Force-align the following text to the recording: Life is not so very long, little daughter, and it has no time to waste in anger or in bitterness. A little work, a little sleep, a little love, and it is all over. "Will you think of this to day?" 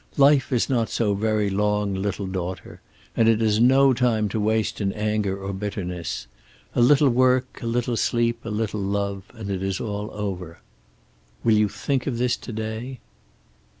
Life 0.17 0.51
is 0.51 0.67
not 0.67 0.89
so 0.89 1.13
very 1.13 1.51
long, 1.51 1.93
little 1.93 2.25
daughter, 2.25 2.81
and 3.15 3.29
it 3.29 3.39
has 3.39 3.59
no 3.59 3.93
time 3.93 4.29
to 4.29 4.39
waste 4.39 4.81
in 4.81 4.91
anger 4.93 5.37
or 5.37 5.51
in 5.51 5.57
bitterness. 5.59 6.25
A 6.73 6.81
little 6.81 7.09
work, 7.09 7.59
a 7.61 7.67
little 7.67 7.95
sleep, 7.95 8.43
a 8.43 8.49
little 8.49 8.81
love, 8.81 9.25
and 9.35 9.51
it 9.51 9.61
is 9.61 9.79
all 9.79 10.09
over. 10.11 10.57
"Will 11.43 11.53
you 11.53 11.69
think 11.69 12.07
of 12.07 12.17
this 12.17 12.35
to 12.37 12.51
day?" 12.51 12.99